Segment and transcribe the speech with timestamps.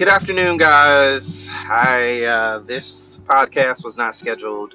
[0.00, 1.46] Good afternoon, guys.
[1.50, 4.74] I uh, this podcast was not scheduled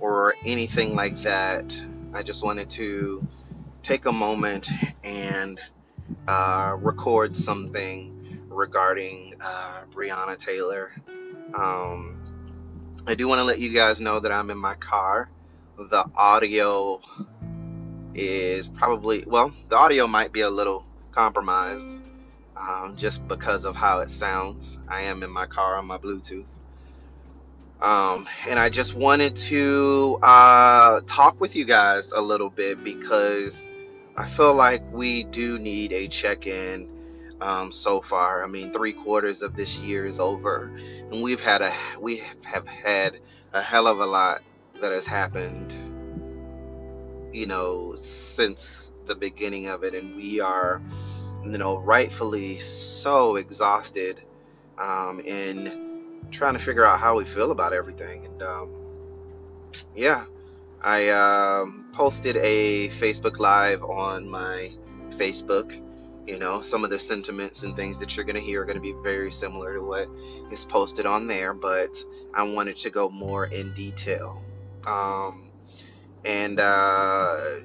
[0.00, 1.78] or anything like that.
[2.14, 3.22] I just wanted to
[3.82, 4.70] take a moment
[5.04, 5.60] and
[6.26, 10.90] uh, record something regarding uh, Breonna Taylor.
[11.52, 15.28] Um, I do want to let you guys know that I'm in my car.
[15.76, 16.98] The audio
[18.14, 22.01] is probably well, the audio might be a little compromised
[22.68, 24.78] um, just because of how it sounds.
[24.88, 26.46] I am in my car on my Bluetooth.
[27.80, 33.56] Um, and I just wanted to uh, talk with you guys a little bit because
[34.16, 36.88] I feel like we do need a check in
[37.40, 38.44] um, so far.
[38.44, 40.72] I mean, three quarters of this year is over,
[41.10, 43.18] and we've had a we have had
[43.52, 44.42] a hell of a lot
[44.80, 45.74] that has happened.
[47.34, 50.80] You know, since the beginning of it, and we are
[51.44, 54.22] you know, rightfully so exhausted
[54.78, 58.26] um, in trying to figure out how we feel about everything.
[58.26, 58.70] And um,
[59.94, 60.24] yeah,
[60.80, 64.72] I um, posted a Facebook Live on my
[65.16, 65.80] Facebook.
[66.26, 68.76] You know, some of the sentiments and things that you're going to hear are going
[68.76, 70.08] to be very similar to what
[70.52, 71.90] is posted on there, but
[72.32, 74.40] I wanted to go more in detail.
[74.86, 75.50] Um,
[76.24, 77.56] and uh,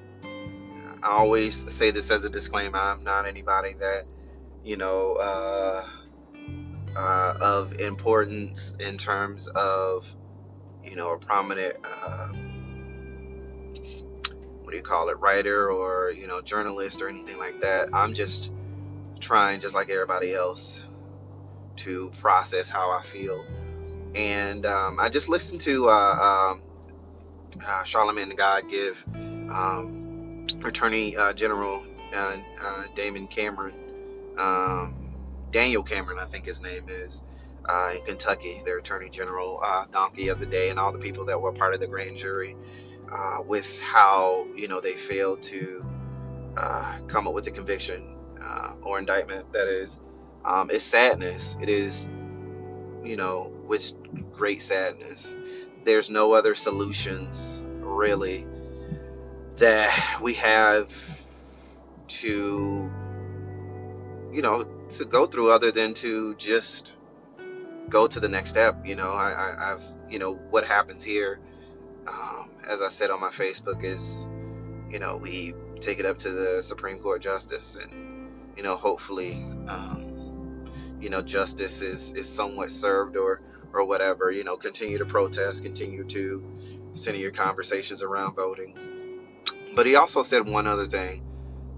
[1.07, 2.77] I always say this as a disclaimer.
[2.77, 4.05] I'm not anybody that,
[4.61, 5.87] you know, uh,
[6.97, 10.05] uh, of importance in terms of,
[10.83, 12.27] you know, a prominent, uh,
[14.63, 17.87] what do you call it, writer or, you know, journalist or anything like that.
[17.93, 18.49] I'm just
[19.21, 20.81] trying, just like everybody else,
[21.77, 23.45] to process how I feel.
[24.13, 26.61] And um, I just listened to uh, um,
[27.65, 28.97] uh, Charlamagne tha God give.
[29.15, 30.06] Um,
[30.63, 31.83] Attorney uh, General
[32.15, 33.73] uh, uh, Damon Cameron,
[34.37, 34.95] um,
[35.51, 37.21] Daniel Cameron, I think his name is,
[37.65, 41.25] uh, in Kentucky, their Attorney General, uh, donkey of the day, and all the people
[41.25, 42.55] that were part of the grand jury,
[43.11, 45.85] uh, with how you know they failed to
[47.07, 48.15] come up with a conviction
[48.81, 49.51] or indictment.
[49.53, 49.97] That is,
[50.45, 51.55] um, it's sadness.
[51.61, 52.07] It is,
[53.03, 53.91] you know, with
[54.31, 55.35] great sadness.
[55.83, 58.45] There's no other solutions really
[59.57, 60.89] that we have
[62.07, 62.89] to
[64.31, 66.97] you know to go through other than to just
[67.89, 69.11] go to the next step you know?
[69.11, 71.39] I, I have you know what happens here
[72.07, 74.27] um, as I said on my Facebook is
[74.91, 79.33] you know we take it up to the Supreme Court justice and you know hopefully
[79.67, 83.41] um, you know justice is is somewhat served or
[83.73, 86.43] or whatever you know continue to protest continue to
[86.93, 88.75] center your conversations around voting
[89.77, 91.23] but he also said one other thing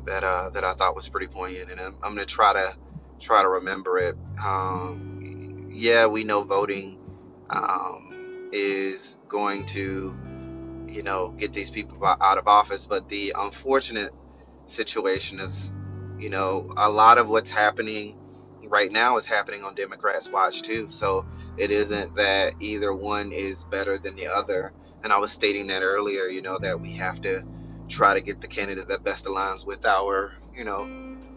[0.06, 2.74] that uh, that I thought was pretty poignant, and I'm, I'm gonna try to
[3.20, 4.16] try to remember it.
[4.42, 6.98] Um, yeah, we know voting
[7.50, 10.16] um, is going to,
[10.88, 14.14] you know, get these people out of office, but the unfortunate
[14.66, 15.70] situation is,
[16.18, 18.18] you know, a lot of what's happening
[18.70, 20.88] right now is happening on Democrats' watch too.
[20.90, 21.26] So
[21.58, 24.72] it isn't that either one is better than the other.
[25.04, 27.44] And I was stating that earlier, you know, that we have to
[27.90, 30.88] try to get the candidate that best aligns with our, you know,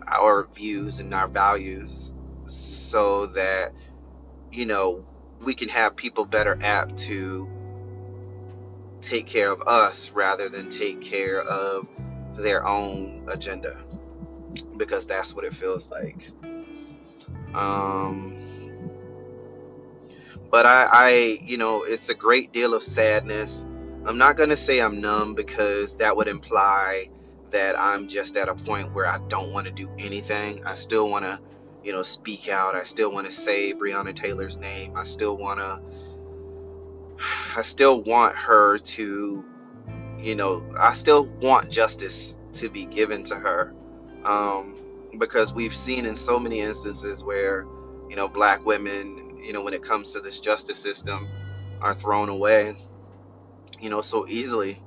[0.06, 2.12] our views and our values
[2.46, 3.72] so that,
[4.50, 5.04] you know,
[5.42, 7.48] we can have people better apt to
[9.00, 11.88] take care of us rather than take care of
[12.36, 13.76] their own agenda
[14.76, 16.30] because that's what it feels like.
[17.54, 18.90] Um,
[20.50, 21.10] but I, I,
[21.42, 23.64] you know, it's a great deal of sadness
[24.04, 27.08] I'm not going to say I'm numb because that would imply
[27.52, 30.64] that I'm just at a point where I don't want to do anything.
[30.64, 31.38] I still want to,
[31.84, 32.74] you know, speak out.
[32.74, 34.96] I still want to say Breonna Taylor's name.
[34.96, 35.80] I still want to,
[37.56, 39.44] I still want her to,
[40.18, 43.72] you know, I still want justice to be given to her.
[44.24, 44.76] Um,
[45.18, 47.66] because we've seen in so many instances where,
[48.08, 51.28] you know, black women, you know, when it comes to this justice system,
[51.80, 52.76] are thrown away,
[53.82, 54.80] you know, so easily.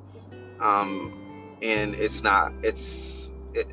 [0.60, 3.68] Um, and it's not, it's, it,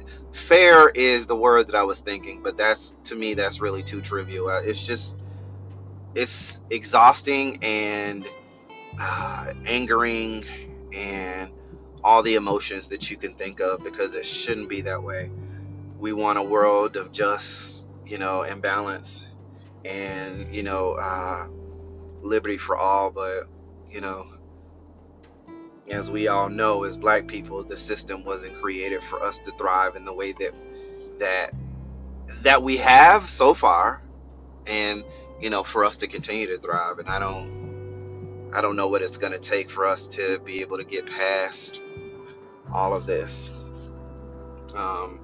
[0.49, 4.03] fair is the word that I was thinking, but that's, to me, that's really too
[4.03, 4.49] trivial.
[4.49, 5.17] Uh, It's just,
[6.15, 8.27] it's exhausting and
[9.01, 10.45] uh, angering
[10.93, 11.51] and
[12.05, 15.31] all the emotions that you can think of because it shouldn't be that way.
[15.99, 19.23] We want a world of just, you know, imbalance
[19.85, 21.47] and, you know, uh,
[22.23, 23.49] liberty for all, but,
[23.89, 24.27] you know,
[25.91, 29.97] as we all know as black people, the system wasn't created for us to thrive
[29.97, 30.53] in the way that
[31.19, 31.55] that
[32.43, 34.03] that we have so far
[34.67, 35.05] and
[35.41, 39.03] you know for us to continue to thrive and I don't I don't know what
[39.03, 41.81] it's going to take for us to be able to get past
[42.73, 43.51] all of this.
[44.75, 45.21] Um,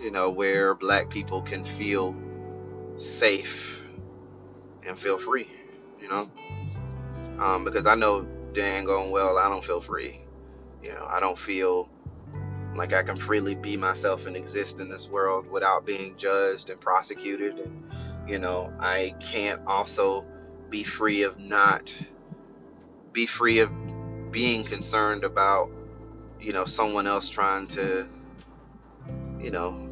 [0.00, 2.14] you know, where black people can feel
[2.96, 3.78] safe
[4.86, 5.48] and feel free,
[6.00, 6.30] you know?
[7.38, 10.20] Um, because I know dang going well, I don't feel free.
[10.82, 11.88] You know, I don't feel
[12.76, 16.80] like I can freely be myself and exist in this world without being judged and
[16.80, 17.58] prosecuted.
[17.58, 17.84] And,
[18.28, 20.24] you know, I can't also
[20.70, 21.94] be free of not,
[23.12, 23.70] be free of
[24.30, 25.70] being concerned about,
[26.40, 28.06] you know, someone else trying to,
[29.40, 29.88] you know,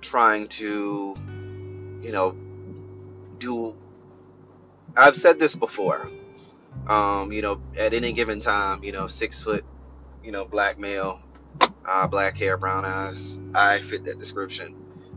[0.00, 1.16] trying to,
[2.02, 2.36] you know,
[3.38, 3.74] do.
[4.96, 6.08] I've said this before.
[6.86, 9.64] Um, you know, at any given time, you know, six foot,
[10.22, 11.20] you know, black male,
[11.84, 13.38] uh, black hair, brown eyes.
[13.54, 14.74] I fit that description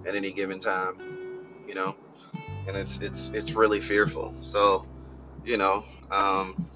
[0.07, 1.13] at any given time,
[1.68, 1.95] you know,
[2.68, 4.33] and it's it's it's really fearful.
[4.41, 4.85] So,
[5.44, 6.69] you know, um,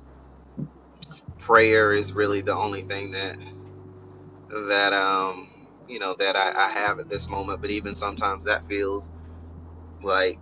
[1.37, 3.37] prayer is really the only thing that
[4.67, 5.49] that um
[5.87, 7.61] you know that I, I have at this moment.
[7.61, 9.11] But even sometimes that feels
[10.03, 10.39] like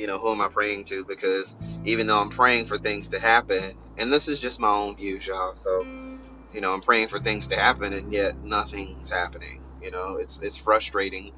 [0.00, 1.04] you know who am I praying to?
[1.04, 1.54] Because
[1.84, 5.26] even though I'm praying for things to happen, and this is just my own views,
[5.26, 5.52] y'all.
[5.56, 5.82] So
[6.54, 9.60] you know I'm praying for things to happen, and yet nothing's happening.
[9.82, 11.32] You know it's it's frustrating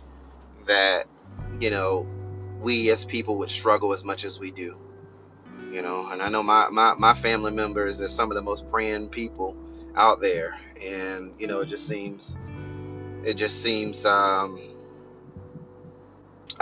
[0.69, 1.09] that
[1.59, 2.07] you know
[2.61, 4.79] we as people would struggle as much as we do.
[5.73, 8.71] You know, and I know my my, my family members are some of the most
[8.71, 9.57] praying people
[9.97, 12.37] out there, and you know it just seems
[13.25, 14.72] it just seems um,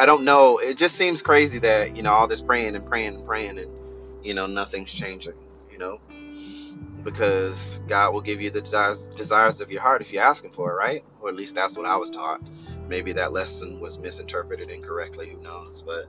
[0.01, 0.57] I don't know.
[0.57, 3.71] It just seems crazy that you know all this praying and praying and praying and
[4.25, 5.35] you know nothing's changing.
[5.71, 6.01] You know,
[7.05, 10.71] because God will give you the desires, of your heart if you ask Him for
[10.71, 11.05] it, right?
[11.21, 12.41] Or at least that's what I was taught.
[12.89, 15.33] Maybe that lesson was misinterpreted incorrectly.
[15.33, 15.85] Who knows?
[15.85, 16.07] But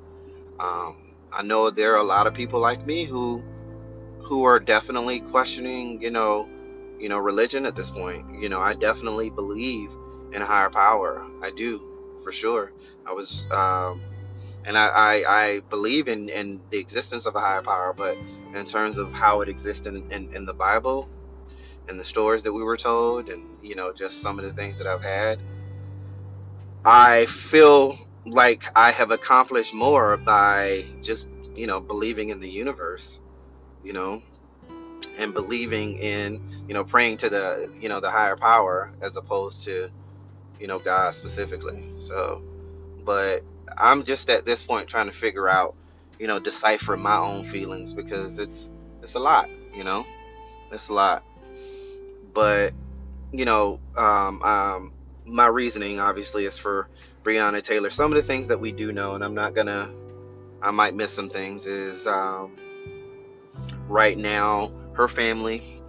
[0.64, 3.44] um, I know there are a lot of people like me who
[4.24, 6.02] who are definitely questioning.
[6.02, 6.48] You know,
[6.98, 8.42] you know religion at this point.
[8.42, 9.90] You know, I definitely believe
[10.32, 11.28] in a higher power.
[11.44, 11.91] I do
[12.24, 12.72] for sure.
[13.06, 14.02] I was, um,
[14.66, 18.18] and I, I, I believe in, in the existence of a higher power, but
[18.56, 21.10] in terms of how it exists in, in, in the Bible
[21.88, 24.78] and the stories that we were told, and you know, just some of the things
[24.78, 25.40] that I've had,
[26.86, 33.20] I feel like I have accomplished more by just, you know, believing in the universe,
[33.84, 34.22] you know,
[35.18, 39.64] and believing in, you know, praying to the, you know, the higher power as opposed
[39.64, 39.90] to,
[40.62, 41.84] you know, God specifically.
[41.98, 42.42] So,
[43.04, 43.44] but
[43.78, 45.76] I'm just at this point trying to figure out,
[46.20, 48.70] you know, decipher my own feelings because it's
[49.02, 50.06] it's a lot, you know,
[50.72, 51.24] it's a lot.
[52.34, 52.74] But
[53.32, 54.94] you know, um, um,
[55.26, 56.88] my reasoning obviously is for
[57.24, 57.90] Breonna Taylor.
[57.90, 59.92] Some of the things that we do know, and I'm not gonna,
[60.62, 62.58] I might miss some things, is um,
[63.88, 65.82] right now her family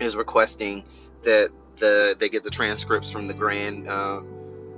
[0.00, 0.84] is requesting
[1.24, 4.20] that the they get the transcripts from the grand uh,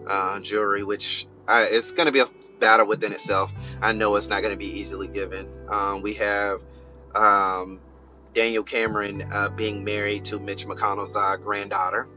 [0.06, 2.28] uh, jury, which I, it's going to be a
[2.60, 3.50] battle within itself.
[3.82, 5.48] I know it's not going to be easily given.
[5.68, 6.60] Um, we have
[7.14, 7.80] um,
[8.34, 12.08] Daniel Cameron uh, being married to Mitch McConnell's uh, granddaughter.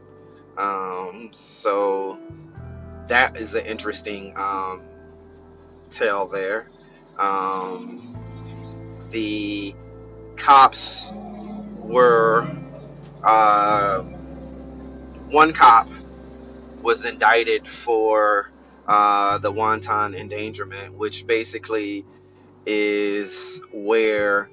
[0.56, 2.18] Um, so
[3.06, 4.82] that is an interesting um,
[5.90, 6.68] tale there.
[7.18, 8.16] Um,
[9.10, 9.74] the
[10.36, 11.10] cops
[11.78, 12.48] were
[13.24, 14.04] uh,
[15.30, 15.88] one cop
[16.82, 18.50] was indicted for
[18.86, 22.04] uh, the wanton endangerment, which basically
[22.66, 24.48] is where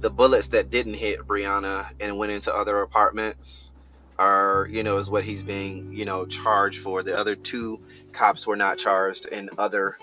[0.00, 3.70] the bullets that didn't hit Breonna and went into other apartments
[4.18, 7.02] are, you know, is what he's being, you know, charged for.
[7.02, 7.80] The other two
[8.12, 9.98] cops were not charged in other,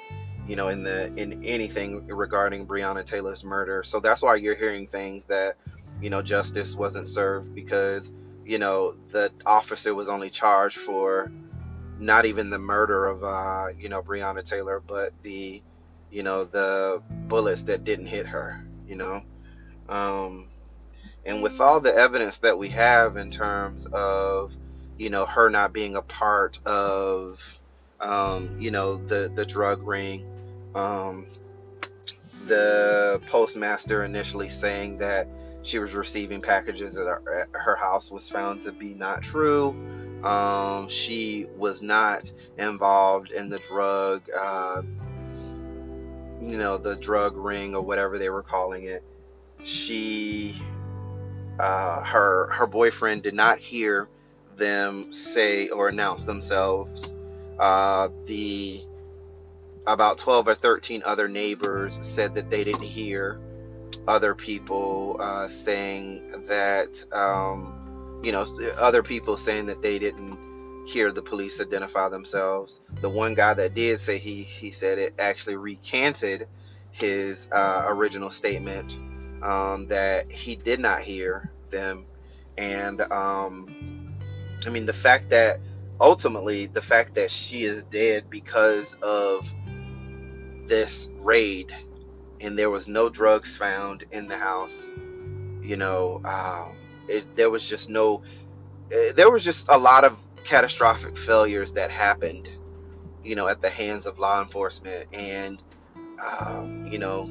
[0.47, 3.83] you know, in the in anything regarding Breonna Taylor's murder.
[3.83, 5.57] So that's why you're hearing things that,
[6.01, 8.11] you know, justice wasn't served because,
[8.50, 11.32] you know, the officer was only charged for
[12.00, 15.62] not even the murder of uh, you know Breonna Taylor, but the
[16.10, 19.22] you know, the bullets that didn't hit her, you know.
[19.88, 20.48] Um,
[21.24, 24.51] and with all the evidence that we have in terms of,
[24.98, 27.39] you know, her not being a part of,
[28.00, 30.25] um, you know, the the drug ring,
[30.74, 31.27] um,
[32.48, 35.27] the postmaster initially saying that
[35.61, 39.75] she was receiving packages at her, at her house was found to be not true.
[40.23, 44.81] Um, she was not involved in the drug, uh,
[46.41, 49.03] you know, the drug ring or whatever they were calling it.
[49.63, 50.61] She,
[51.59, 54.07] uh, her her boyfriend did not hear
[54.57, 57.15] them say or announce themselves.
[57.57, 58.81] Uh, the
[59.87, 63.39] about 12 or 13 other neighbors said that they didn't hear
[64.09, 68.41] other people uh, saying that, um, you know,
[68.75, 70.35] other people saying that they didn't
[70.87, 72.81] hear the police identify themselves.
[73.01, 76.47] The one guy that did say he he said it actually recanted
[76.91, 78.97] his uh, original statement
[79.43, 82.05] um, that he did not hear them,
[82.57, 84.17] and um,
[84.65, 85.59] I mean the fact that
[86.01, 89.45] ultimately the fact that she is dead because of
[90.67, 91.75] this raid
[92.41, 94.91] and there was no drugs found in the house.
[95.62, 96.75] You know, um,
[97.08, 98.24] it, there was just no,
[98.93, 102.50] uh, there was just a lot of catastrophic failures that happened,
[103.24, 105.62] you know, at the hands of law enforcement, and
[106.19, 107.29] um, you know,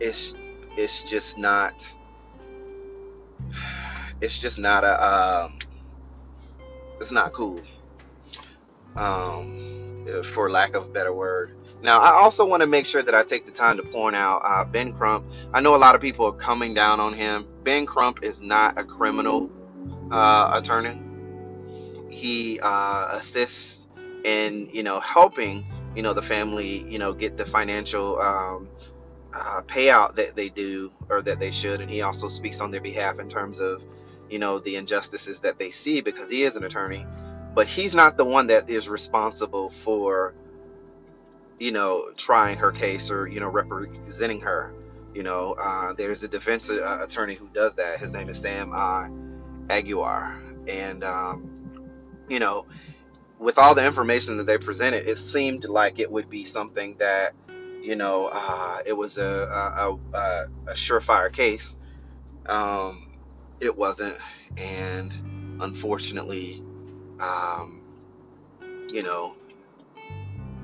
[0.00, 0.34] it's
[0.76, 1.74] it's just not,
[4.20, 5.58] it's just not a, um,
[7.00, 7.62] it's not cool,
[8.96, 11.57] um, for lack of a better word.
[11.80, 14.42] Now, I also want to make sure that I take the time to point out
[14.44, 15.24] uh, Ben Crump.
[15.54, 17.46] I know a lot of people are coming down on him.
[17.62, 19.48] Ben Crump is not a criminal
[20.10, 21.00] uh, attorney.
[22.10, 23.86] He uh, assists
[24.24, 28.68] in, you know, helping, you know, the family, you know, get the financial um,
[29.32, 31.80] uh, payout that they do or that they should.
[31.80, 33.82] And he also speaks on their behalf in terms of,
[34.28, 37.06] you know, the injustices that they see because he is an attorney.
[37.54, 40.34] But he's not the one that is responsible for
[41.58, 44.72] you know, trying her case or, you know, representing her.
[45.14, 47.98] You know, uh, there's a defense uh, attorney who does that.
[47.98, 49.08] His name is Sam uh.
[50.68, 51.50] And, um,
[52.28, 52.66] you know,
[53.38, 57.34] with all the information that they presented, it seemed like it would be something that,
[57.82, 61.74] you know, uh, it was a, a, a, a surefire case.
[62.46, 63.16] Um,
[63.60, 64.16] it wasn't.
[64.56, 66.62] And unfortunately,
[67.20, 67.80] um,
[68.92, 69.34] you know,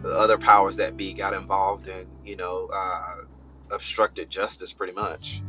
[0.04, 3.16] other powers that be got involved and you know uh,
[3.70, 5.42] obstructed justice pretty much.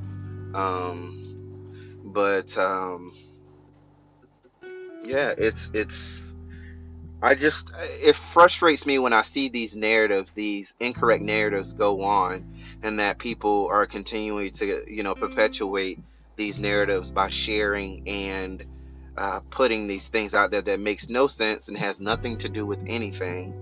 [0.53, 3.13] Um, but um,
[5.03, 5.95] yeah, it's it's.
[7.21, 12.45] I just it frustrates me when I see these narratives, these incorrect narratives go on,
[12.83, 15.99] and that people are continuing to you know perpetuate
[16.37, 18.65] these narratives by sharing and
[19.17, 22.65] uh, putting these things out there that makes no sense and has nothing to do
[22.65, 23.53] with anything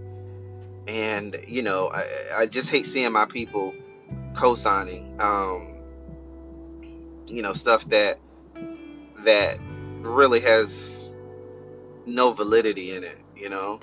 [0.88, 3.74] and you know I, I just hate seeing my people
[4.36, 5.76] co-signing um
[7.28, 8.20] you know stuff that
[9.24, 9.60] that
[10.02, 11.10] really has
[12.06, 13.80] no validity in it you know?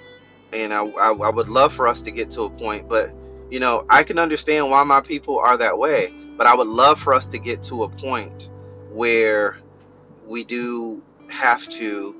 [0.52, 3.12] And I, I, I would love for us to get to a point but
[3.50, 7.00] you know i can understand why my people are that way but i would love
[7.00, 8.50] for us to get to a point
[8.92, 9.58] where
[10.26, 12.14] we do have to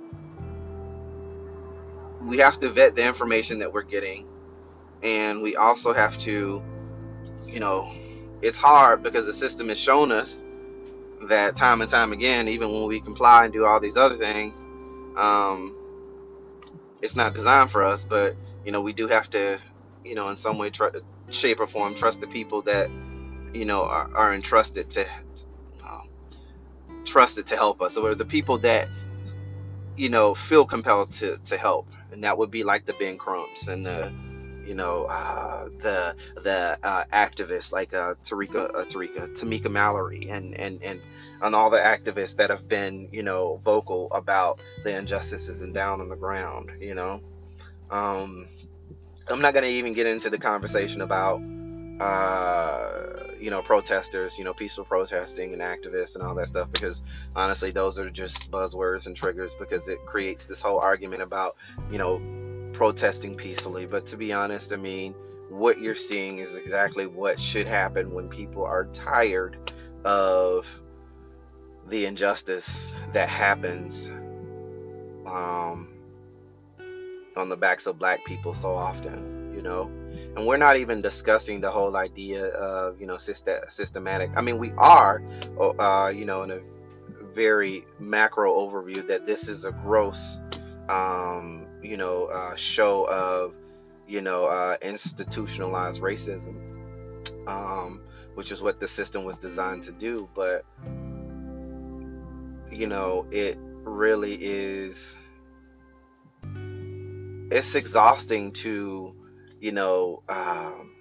[2.23, 4.27] we have to vet the information that we're getting
[5.03, 6.63] and we also have to
[7.47, 7.91] you know
[8.43, 10.43] it's hard because the system has shown us
[11.29, 14.67] that time and time again even when we comply and do all these other things
[15.17, 15.75] um,
[17.03, 18.05] it's not designed for us.
[18.05, 19.59] But you know we do have to
[20.05, 20.91] you know in some way try,
[21.31, 22.91] shape or form trust the people that
[23.53, 25.07] you know are, are entrusted to
[25.85, 26.01] uh,
[27.05, 28.89] trusted to help us or the people that
[29.97, 31.89] you know feel compelled to to help.
[32.13, 34.13] And that would be like the ben crumps and the
[34.67, 40.55] you know, uh, the the uh, activists like uh, Tarika, uh, Tarika, Tamika Mallory, and
[40.55, 41.01] and and
[41.43, 46.01] and all the activists that have been, you know, vocal about the injustices and down
[46.01, 46.71] on the ground.
[46.81, 47.21] You know,
[47.91, 48.47] um,
[49.29, 51.41] I'm not gonna even get into the conversation about,
[52.01, 57.01] uh, you know, protesters, you know, peaceful protesting and activists and all that stuff because
[57.35, 61.57] honestly, those are just buzzwords and triggers because it creates this whole argument about,
[61.91, 62.50] you know
[62.81, 63.85] protesting peacefully.
[63.85, 65.15] But to be honest, I mean,
[65.51, 69.71] what you're seeing is exactly what should happen when people are tired
[70.07, 70.65] of
[71.91, 74.09] the injustice that happens
[75.27, 75.89] um,
[77.37, 79.91] on the backs of black people so often, you know.
[80.35, 84.73] and we're not even discussing the whole idea of you know systematic i mean we
[84.79, 85.23] are
[85.79, 86.61] uh, you know in a
[87.35, 90.41] very macro overview that this is a gross
[90.89, 93.55] um, you know uh, show of
[94.07, 96.71] you know uh, institutionalized racism
[97.47, 98.01] um,
[98.35, 100.29] which is what the system was designed to do.
[100.35, 100.65] But
[102.71, 104.97] you know it really is
[107.51, 109.15] it's exhausting to
[109.61, 110.95] you know um,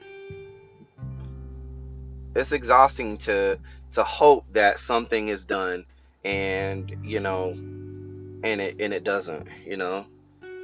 [2.35, 3.59] it's exhausting to
[3.93, 5.85] to hope that something is done
[6.23, 10.05] and you know and it and it doesn't you know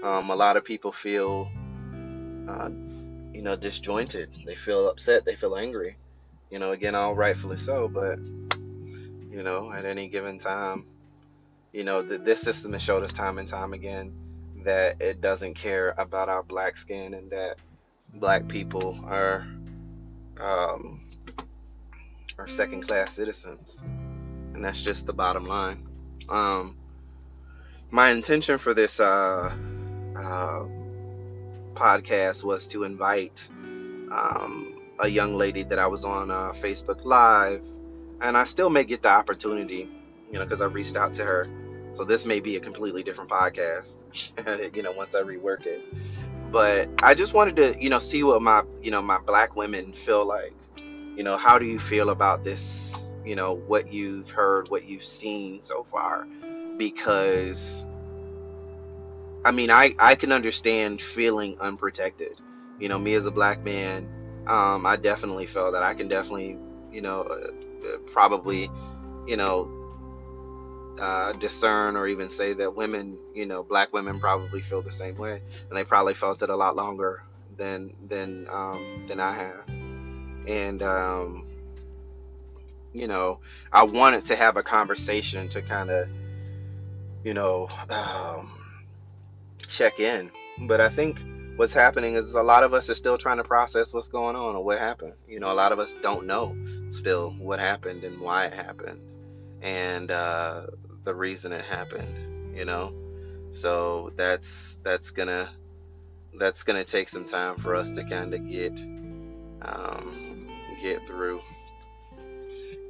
[0.05, 1.49] um, a lot of people feel
[2.47, 2.69] uh,
[3.33, 4.29] you know disjointed.
[4.45, 5.25] They feel upset.
[5.25, 5.97] They feel angry.
[6.51, 10.85] You know again all rightfully so but you know at any given time
[11.73, 14.13] you know th- this system has showed us time and time again
[14.63, 17.57] that it doesn't care about our black skin and that
[18.13, 19.45] black people are
[20.39, 21.01] um,
[22.37, 23.77] are second class citizens.
[24.53, 25.87] And that's just the bottom line.
[26.29, 26.77] Um,
[27.91, 29.55] my intention for this uh,
[30.17, 30.63] uh,
[31.73, 33.47] podcast was to invite
[34.11, 37.61] um, a young lady that I was on uh, Facebook Live,
[38.21, 39.89] and I still may get the opportunity,
[40.31, 41.47] you know, because I reached out to her
[41.95, 43.95] so this may be a completely different podcast,
[44.45, 45.81] and you know, once I rework it.
[46.51, 49.93] But I just wanted to, you know, see what my, you know, my black women
[50.05, 50.53] feel like.
[50.77, 55.05] You know, how do you feel about this, you know, what you've heard, what you've
[55.05, 56.27] seen so far?
[56.77, 57.84] Because
[59.45, 62.41] I mean, I I can understand feeling unprotected.
[62.79, 64.09] You know, me as a black man,
[64.47, 66.57] um, I definitely felt that I can definitely,
[66.91, 68.71] you know, uh, probably,
[69.27, 69.69] you know,
[70.99, 75.15] uh, discern or even say that women, you know, black women probably feel the same
[75.15, 77.23] way, and they probably felt it a lot longer
[77.55, 79.69] than than um, than I have.
[80.47, 81.47] And um,
[82.93, 83.39] you know,
[83.71, 86.07] I wanted to have a conversation to kind of,
[87.23, 88.54] you know, um,
[89.67, 90.31] check in.
[90.67, 91.19] But I think
[91.57, 94.55] what's happening is a lot of us are still trying to process what's going on
[94.55, 95.13] or what happened.
[95.27, 96.55] You know, a lot of us don't know
[96.89, 99.01] still what happened and why it happened.
[99.61, 100.67] And uh,
[101.03, 102.93] the reason it happened, you know.
[103.51, 105.49] So that's that's gonna
[106.37, 108.77] that's gonna take some time for us to kind of get
[109.61, 110.47] um,
[110.81, 111.41] get through,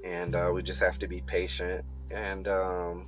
[0.03, 1.85] and uh, we just have to be patient.
[2.09, 3.07] And um,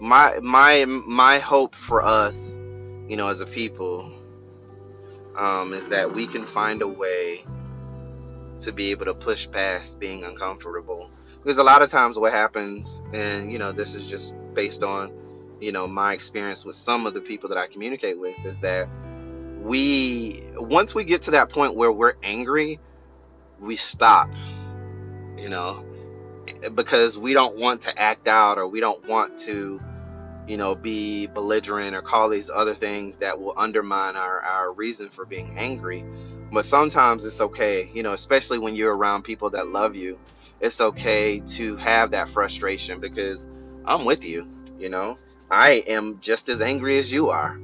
[0.00, 2.58] my my my hope for us,
[3.10, 4.08] you know, as a people,
[5.36, 7.44] um, is that we can find a way
[8.60, 11.10] to be able to push past being uncomfortable.
[11.42, 15.10] Because a lot of times what happens and you know this is just based on
[15.60, 18.88] you know my experience with some of the people that i communicate with is that
[19.62, 22.78] we once we get to that point where we're angry
[23.58, 24.28] we stop
[25.38, 25.82] you know
[26.74, 29.80] because we don't want to act out or we don't want to
[30.50, 35.10] you know be belligerent or call these other things that will undermine our our reason
[35.10, 36.04] for being angry
[36.52, 40.18] but sometimes it's okay you know especially when you're around people that love you
[40.60, 43.46] it's okay to have that frustration because
[43.84, 44.46] I'm with you.
[44.78, 45.18] You know,
[45.50, 47.58] I am just as angry as you are,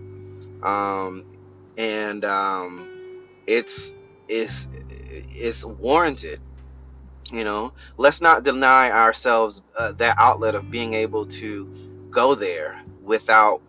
[0.62, 1.25] um,
[1.77, 2.88] and um,
[3.46, 3.92] it's
[4.29, 6.40] it's it's warranted.
[7.33, 11.68] You know, let's not deny ourselves uh, that outlet of being able to
[12.17, 13.61] go there without,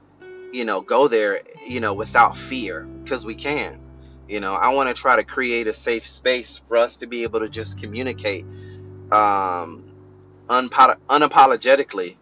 [0.53, 3.77] you know, go there, you know, without fear because we can.
[4.29, 7.23] You know, I want to try to create a safe space for us to be
[7.23, 8.45] able to just communicate
[9.11, 9.83] um,
[10.49, 12.15] unapologetically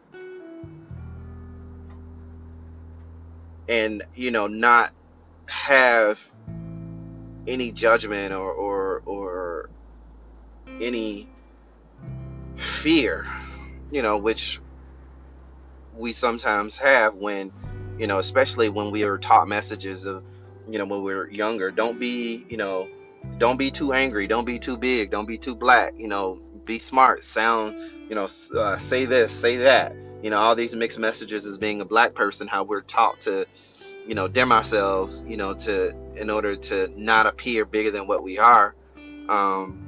[3.68, 4.92] and you know not
[5.48, 6.20] have
[7.48, 9.70] any judgment or or or
[10.80, 11.28] any
[12.82, 13.26] fear
[13.92, 14.60] you know which
[15.98, 17.52] we sometimes have when
[17.98, 20.24] you know especially when we are taught messages of
[20.70, 22.88] you know when we we're younger don't be you know
[23.38, 26.80] don't be too angry don't be too big don't be too black you know be
[26.80, 27.80] smart, sound,
[28.10, 28.28] you know,
[28.58, 29.96] uh, say this, say that.
[30.22, 33.46] You know, all these mixed messages as being a black person, how we're taught to,
[34.08, 38.24] you know, dim ourselves, you know, to in order to not appear bigger than what
[38.24, 38.76] we are.
[39.30, 39.82] Um,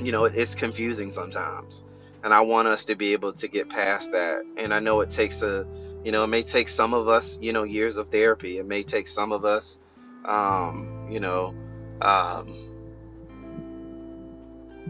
[0.00, 1.84] you know, it's confusing sometimes,
[2.24, 4.44] and I want us to be able to get past that.
[4.56, 5.66] And I know it takes a,
[6.04, 8.58] you know, it may take some of us, you know, years of therapy.
[8.58, 9.76] It may take some of us,
[10.24, 11.54] um, you know,
[12.00, 12.68] um,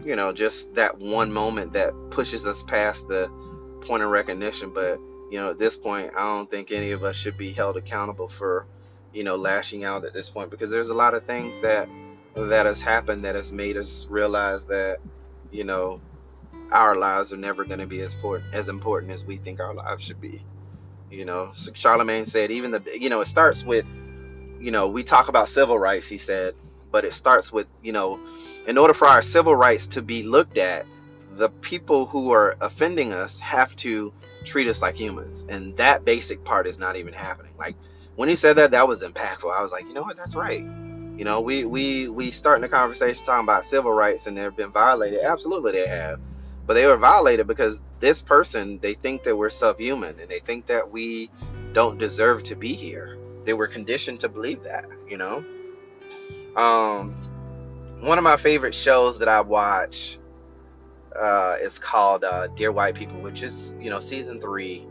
[0.03, 3.29] you know, just that one moment that pushes us past the
[3.81, 4.71] point of recognition.
[4.73, 4.99] But,
[5.31, 8.29] you know, at this point, I don't think any of us should be held accountable
[8.29, 8.67] for,
[9.11, 11.89] you know, lashing out at this point because there's a lot of things that
[12.35, 14.97] that has happened that has made us realize that,
[15.51, 16.01] you know,
[16.71, 19.73] our lives are never going to be as important as important as we think our
[19.73, 20.43] lives should be.
[21.09, 23.85] You know, so Charlamagne said even the you know it starts with,
[24.59, 26.07] you know, we talk about civil rights.
[26.07, 26.55] He said,
[26.91, 28.19] but it starts with you know,
[28.67, 30.85] in order for our civil rights to be looked at,
[31.37, 36.43] the people who are offending us have to treat us like humans, and that basic
[36.43, 37.53] part is not even happening.
[37.57, 37.75] Like
[38.15, 39.51] when he said that, that was impactful.
[39.51, 40.63] I was like, you know what, that's right.
[41.15, 44.71] You know, we we we starting the conversation talking about civil rights and they've been
[44.71, 45.21] violated.
[45.21, 46.19] Absolutely, they have
[46.65, 50.67] but they were violated because this person they think that we're subhuman and they think
[50.67, 51.29] that we
[51.73, 53.17] don't deserve to be here.
[53.43, 55.43] They were conditioned to believe that you know?
[56.55, 57.15] Um
[58.01, 60.19] one of my favorite shows that i watch
[61.15, 64.85] uh is called uh dear white people which is you know season three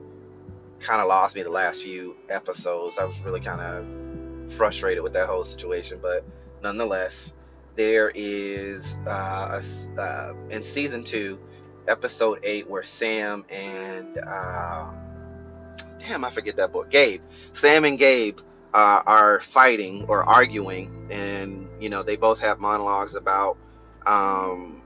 [0.81, 2.99] kind of lost me the last few episodes.
[2.99, 6.25] I was really kind of frustrated with that whole situation but
[6.63, 7.33] nonetheless
[7.77, 11.39] there is uh, a, uh in season two
[11.89, 14.91] episode eight where Sam and uh,
[15.99, 17.23] damn, I forget that boy, Gabe.
[17.55, 18.39] Sam and Gabe
[18.75, 23.57] uh, are fighting or arguing, and you know they both have monologues about
[24.07, 24.83] um,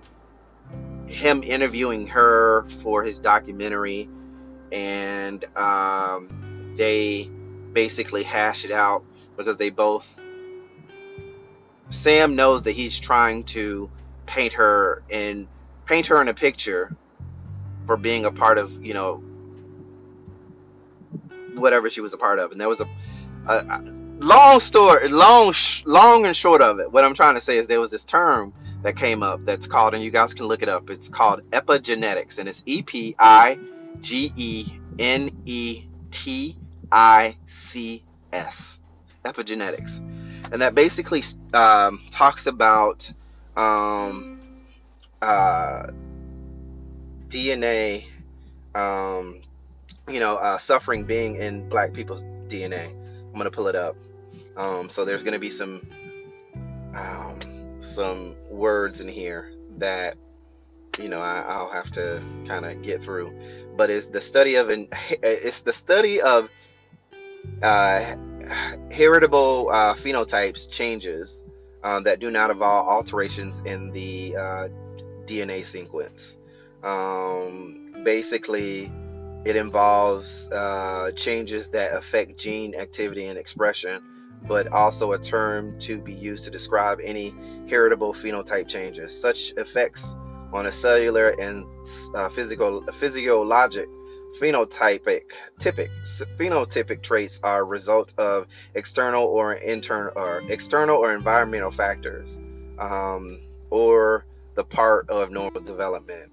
[1.06, 4.08] him interviewing her for his documentary,
[4.72, 7.30] and um, they
[7.72, 9.04] basically hash it out
[9.36, 10.06] because they both.
[11.90, 13.88] Sam knows that he's trying to
[14.26, 15.46] paint her in
[15.86, 16.94] paint her in a picture
[17.86, 19.22] for being a part of you know
[21.54, 22.52] whatever she was a part of.
[22.52, 22.88] And there was a,
[23.46, 23.82] a, a
[24.18, 26.90] long story long long and short of it.
[26.90, 29.94] What i'm trying to say is there was this term that came up that's called
[29.94, 30.90] and you guys can look it up.
[30.90, 33.18] It's called epigenetics and it's e-p-i-g-e-n-e-t-i-c-s
[39.24, 39.96] epigenetics.
[40.52, 43.12] And that basically um, talks about
[43.56, 44.35] um,
[45.26, 45.90] uh,
[47.28, 48.04] DNA,
[48.76, 49.40] um,
[50.08, 52.90] you know, uh, suffering being in black people's DNA.
[52.90, 53.96] I'm gonna pull it up.
[54.56, 55.86] Um, so there's gonna be some
[56.94, 57.40] um,
[57.80, 60.16] some words in here that
[60.98, 63.32] you know I, will have to kind of get through.
[63.76, 64.88] But it's the study of an
[65.22, 66.48] it's the study of
[67.62, 68.16] uh,
[68.92, 71.42] heritable uh, phenotypes changes
[71.82, 74.68] um, that do not involve alterations in the uh,
[75.26, 76.36] DNA sequence.
[76.82, 78.90] Um, basically,
[79.44, 84.02] it involves uh, changes that affect gene activity and expression,
[84.48, 87.34] but also a term to be used to describe any
[87.68, 89.18] heritable phenotype changes.
[89.18, 90.14] Such effects
[90.52, 91.64] on a cellular and
[92.14, 93.88] uh, physical physiologic
[94.40, 95.22] phenotypic
[95.58, 95.90] typic
[96.38, 102.36] phenotypic traits are a result of external or internal or external or environmental factors
[102.78, 106.32] um, or the part of normal development.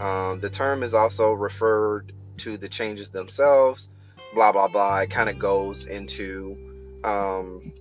[0.00, 3.88] Um, the term is also referred to the changes themselves,
[4.34, 4.98] blah, blah, blah.
[5.00, 6.56] It kind of goes into
[7.04, 7.72] um,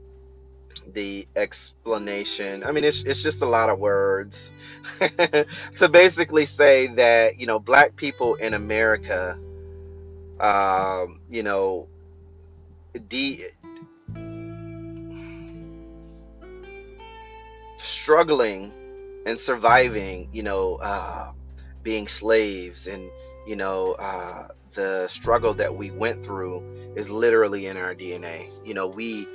[0.94, 2.64] the explanation.
[2.64, 4.52] I mean, it's, it's just a lot of words
[5.78, 9.40] to basically say that, you know, black people in America,
[10.40, 11.88] um, you know,
[13.08, 13.48] de-
[17.82, 18.72] struggling
[19.26, 21.32] and surviving, you know, uh,
[21.84, 23.10] being slaves and,
[23.48, 28.50] you know, uh, the struggle that we went through is literally in our DNA.
[28.64, 29.28] You know, we,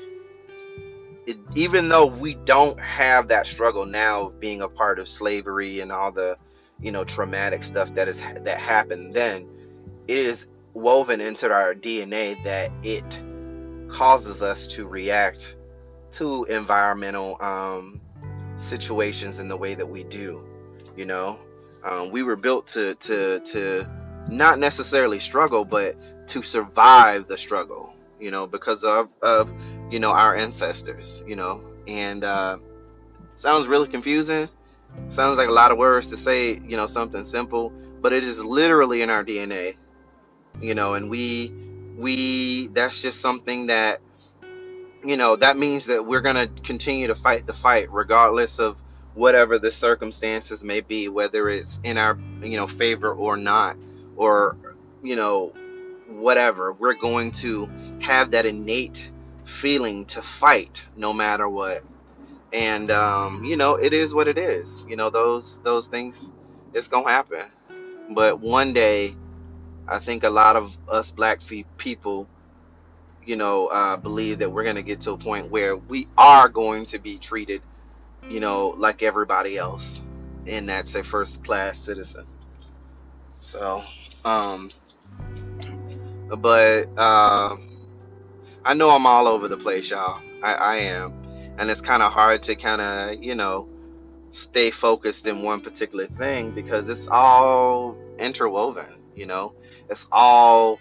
[1.26, 5.90] it, even though we don't have that struggle now, being a part of slavery and
[5.90, 6.36] all the,
[6.80, 9.46] you know, traumatic stuff that is that happened then,
[10.08, 13.20] it is woven into our DNA that it
[13.90, 15.56] causes us to react
[16.12, 17.99] to environmental um,
[18.60, 20.42] situations in the way that we do.
[20.96, 21.38] You know,
[21.84, 23.88] um, we were built to to to
[24.28, 25.96] not necessarily struggle, but
[26.28, 27.94] to survive the struggle.
[28.20, 29.50] You know, because of of
[29.90, 31.22] you know our ancestors.
[31.26, 32.58] You know, and uh,
[33.36, 34.48] sounds really confusing.
[35.08, 36.58] Sounds like a lot of words to say.
[36.58, 39.76] You know, something simple, but it is literally in our DNA.
[40.60, 41.54] You know, and we
[41.96, 44.00] we that's just something that
[45.04, 48.76] you know, that means that we're going to continue to fight the fight regardless of
[49.14, 53.76] whatever the circumstances may be, whether it's in our, you know, favor or not,
[54.16, 54.56] or,
[55.02, 55.52] you know,
[56.08, 56.72] whatever.
[56.72, 57.68] We're going to
[58.00, 59.10] have that innate
[59.60, 61.84] feeling to fight no matter what.
[62.52, 64.84] And, um, you know, it is what it is.
[64.88, 66.18] You know, those, those things,
[66.74, 67.44] it's going to happen.
[68.14, 69.16] But one day,
[69.88, 71.40] I think a lot of us black
[71.78, 72.28] people
[73.24, 76.48] you know, uh, believe that we're going to get to a point where we are
[76.48, 77.62] going to be treated
[78.28, 80.00] you know, like everybody else,
[80.46, 82.26] and that's a first class citizen.
[83.40, 83.82] So,
[84.24, 84.70] um,
[86.38, 87.88] but um,
[88.64, 90.20] I know I'm all over the place, y'all.
[90.42, 93.68] I, I am, and it's kind of hard to kind of, you know,
[94.32, 99.02] stay focused in one particular thing because it's all interwoven.
[99.16, 99.54] You know,
[99.88, 100.78] it's all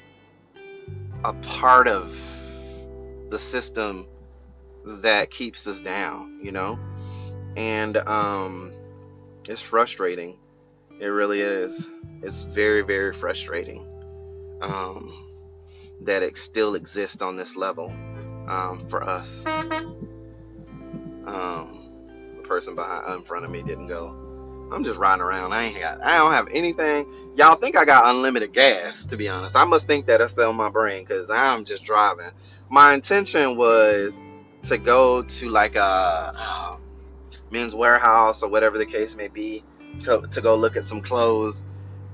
[1.24, 2.16] a part of
[3.30, 4.08] the system
[4.86, 6.80] that keeps us down, you know?
[7.56, 8.72] And um
[9.48, 10.38] it's frustrating.
[11.00, 11.86] It really is.
[12.22, 13.86] It's very, very frustrating.
[14.62, 15.26] Um
[16.02, 17.90] that it still exists on this level
[18.48, 19.30] um, for us.
[21.26, 21.92] Um,
[22.38, 24.16] the person behind in front of me didn't go.
[24.72, 25.54] I'm just riding around.
[25.54, 26.04] I ain't got.
[26.04, 27.08] I don't have anything.
[27.36, 29.06] Y'all think I got unlimited gas?
[29.08, 31.84] To be honest, I must think that that's still in my brain because I'm just
[31.84, 32.32] driving.
[32.70, 34.14] My intention was
[34.64, 36.78] to go to like a uh,
[37.50, 39.64] Men's Wearhouse or whatever the case may be
[40.04, 41.64] to, to go look at some clothes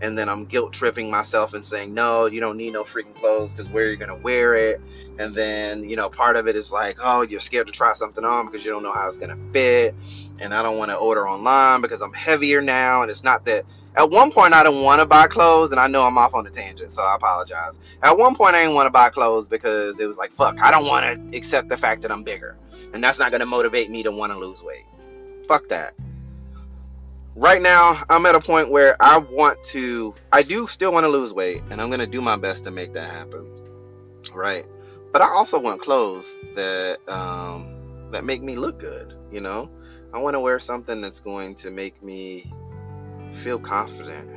[0.02, 3.52] and then I'm guilt tripping myself and saying, no, you don't need no freaking clothes
[3.52, 4.82] because where you're gonna wear it.
[5.18, 8.24] And then, you know, part of it is like, oh, you're scared to try something
[8.26, 9.96] on because you don't know how it's gonna fit.
[10.40, 13.02] And I don't want to order online because I'm heavier now.
[13.02, 15.88] And it's not that at one point I didn't want to buy clothes, and I
[15.88, 17.80] know I'm off on a tangent, so I apologize.
[18.04, 20.72] At one point I didn't want to buy clothes because it was like, fuck, I
[20.72, 22.58] don't want to accept the fact that I'm bigger.
[22.94, 24.86] And that's not gonna motivate me to want to lose weight.
[25.48, 25.94] Fuck that
[27.36, 31.10] right now I'm at a point where I want to I do still want to
[31.10, 33.46] lose weight and I'm going to do my best to make that happen.
[34.34, 34.66] Right?
[35.12, 37.75] But I also want clothes that um
[38.16, 39.70] that make me look good, you know?
[40.14, 42.52] I want to wear something that's going to make me
[43.44, 44.30] feel confident.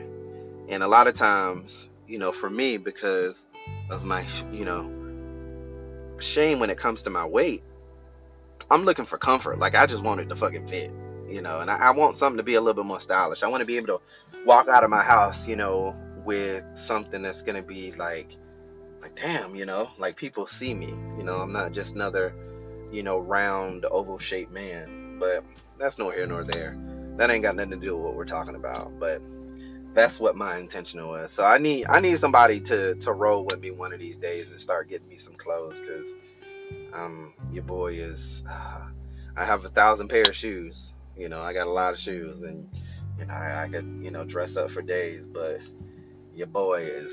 [0.69, 3.47] And a lot of times, you know, for me because
[3.89, 4.91] of my, you know,
[6.19, 7.63] shame when it comes to my weight,
[8.71, 9.59] I'm looking for comfort.
[9.59, 10.91] Like I just want it to fucking fit
[11.29, 13.43] you know, and I, I want something to be a little bit more stylish.
[13.43, 14.01] I want to be able to
[14.47, 18.37] walk out of my house, you know, with something that's gonna be like,
[19.01, 20.89] like damn, you know, like people see me.
[21.19, 22.35] You know, I'm not just another,
[22.91, 25.19] you know, round oval shaped man.
[25.19, 25.45] But
[25.79, 26.77] that's nor here nor there.
[27.17, 28.93] That ain't got nothing to do with what we're talking about.
[28.99, 29.21] But
[29.95, 31.33] that's what my intention was.
[31.33, 34.51] So I need I need somebody to to roll with me one of these days
[34.51, 36.15] and start getting me some clothes because
[36.93, 38.87] um your boy is uh,
[39.37, 42.43] I have a thousand pair of shoes you know, I got a lot of shoes
[42.43, 42.69] and
[43.19, 45.59] you know, I, I could, you know, dress up for days, but
[46.33, 47.13] your boy is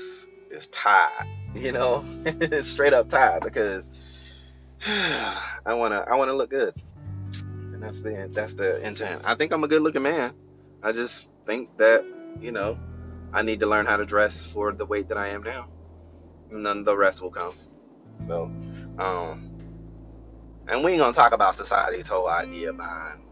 [0.50, 1.26] is tied.
[1.54, 2.04] you know,
[2.62, 3.84] straight up tied because
[4.88, 6.74] I wanna I wanna look good.
[7.72, 9.22] And that's the that's the intent.
[9.24, 10.32] I think I'm a good looking man.
[10.80, 12.04] I just think that,
[12.40, 12.78] you know,
[13.32, 15.66] I need to learn how to dress for the weight that I am now.
[16.52, 17.54] And then the rest will come.
[18.26, 18.44] So,
[18.98, 19.50] um
[20.68, 23.22] and we ain't gonna talk about society's whole idea behind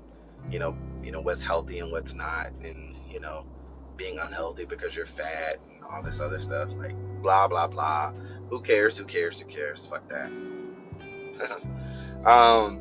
[0.51, 3.45] you know, you know what's healthy and what's not, and you know,
[3.97, 6.71] being unhealthy because you're fat and all this other stuff.
[6.77, 8.13] Like blah blah blah.
[8.51, 8.97] Who cares?
[8.97, 9.41] Who cares?
[9.41, 9.87] Who cares?
[9.87, 10.31] Fuck that.
[12.27, 12.81] Um,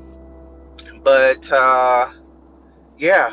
[1.03, 2.11] but uh,
[2.97, 3.31] yeah.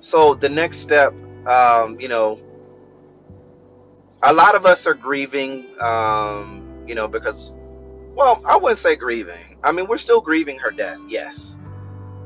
[0.00, 1.14] So the next step,
[1.46, 2.40] um, you know,
[4.22, 7.52] a lot of us are grieving, um, you know, because,
[8.14, 9.58] well, I wouldn't say grieving.
[9.62, 11.56] I mean, we're still grieving her death, yes.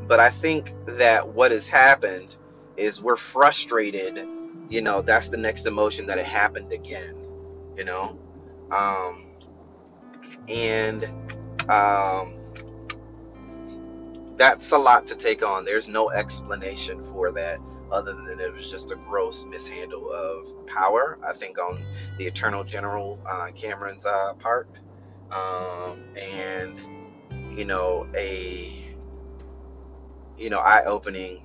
[0.07, 2.37] But I think that what has happened
[2.77, 4.27] is we're frustrated.
[4.69, 7.17] You know, that's the next emotion that it happened again.
[7.77, 8.19] You know,
[8.71, 9.27] um,
[10.49, 11.05] and
[11.69, 12.35] um,
[14.37, 15.65] that's a lot to take on.
[15.65, 17.59] There's no explanation for that
[17.91, 21.19] other than it was just a gross mishandle of power.
[21.27, 21.83] I think on
[22.19, 24.69] the Attorney General uh, Cameron's uh, part,
[25.31, 26.79] um, and
[27.57, 28.87] you know a
[30.37, 31.43] you know, eye opening,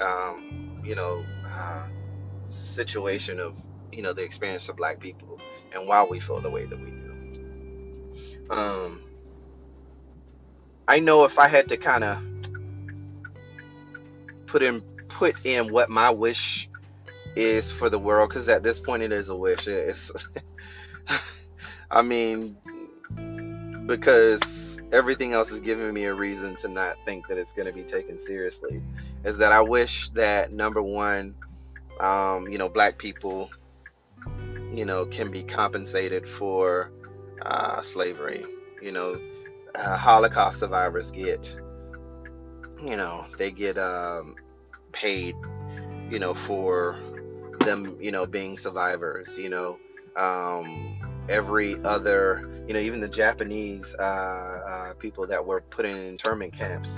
[0.00, 1.86] um, you know, uh,
[2.46, 3.54] situation of,
[3.92, 5.38] you know, the experience of black people
[5.72, 7.56] and why we feel the way that we do.
[8.50, 9.02] Um,
[10.88, 12.22] I know if I had to kind of
[14.46, 16.68] put in put in what my wish
[17.34, 19.66] is for the world, because at this point it is a wish.
[19.66, 20.10] It's,
[21.90, 22.56] I mean,
[23.86, 24.40] because
[24.92, 27.82] everything else is giving me a reason to not think that it's going to be
[27.82, 28.82] taken seriously
[29.24, 31.34] is that I wish that number one,
[32.00, 33.50] um, you know, black people,
[34.72, 36.90] you know, can be compensated for
[37.42, 38.44] uh, slavery.
[38.80, 39.18] You know,
[39.76, 41.54] uh, Holocaust survivors get,
[42.82, 44.34] you know, they get um,
[44.92, 45.34] paid,
[46.10, 46.98] you know, for
[47.60, 49.36] them, you know, being survivors.
[49.36, 49.78] You know,
[50.16, 55.96] um, every other, you know, even the Japanese uh, uh, people that were put in
[55.96, 56.90] internment camps,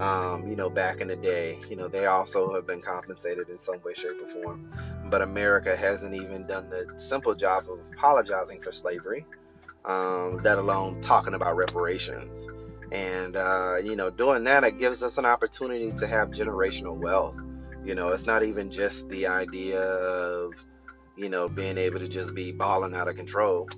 [0.00, 3.58] Um, you know, back in the day, you know, they also have been compensated in
[3.58, 4.72] some way, shape, or form.
[5.10, 9.24] But America hasn't even done the simple job of apologizing for slavery,
[9.84, 12.46] um, let alone talking about reparations.
[12.92, 17.36] And, uh, you know, doing that, it gives us an opportunity to have generational wealth.
[17.84, 20.52] You know, it's not even just the idea of,
[21.16, 23.68] you know, being able to just be balling out of control.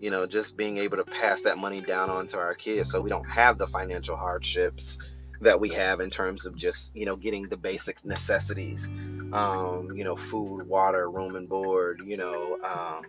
[0.00, 3.10] You know, just being able to pass that money down onto our kids so we
[3.10, 4.98] don't have the financial hardships
[5.40, 8.86] that we have in terms of just, you know, getting the basic necessities.
[9.32, 13.02] Um, you know, food, water, room and board, you know, um,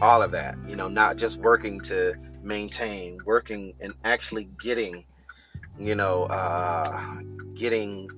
[0.00, 0.56] all of that.
[0.68, 5.04] You know, not just working to maintain, working and actually getting,
[5.78, 7.00] you know, uh,
[7.54, 8.08] getting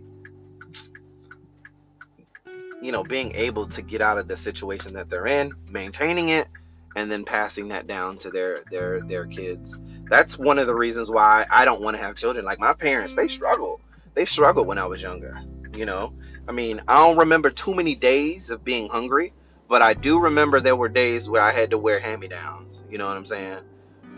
[2.83, 6.49] you know, being able to get out of the situation that they're in, maintaining it,
[6.95, 9.77] and then passing that down to their their their kids.
[10.09, 12.45] That's one of the reasons why I don't want to have children.
[12.45, 13.81] Like my parents, they struggled.
[14.15, 15.35] They struggled when I was younger.
[15.75, 16.13] You know,
[16.49, 19.33] I mean, I don't remember too many days of being hungry,
[19.69, 22.83] but I do remember there were days where I had to wear hand-me-downs.
[22.91, 23.61] You know what I'm saying?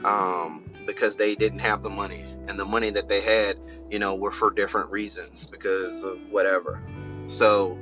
[0.05, 3.59] Um, because they didn't have the money, and the money that they had,
[3.91, 6.83] you know, were for different reasons because of whatever.
[7.27, 7.79] So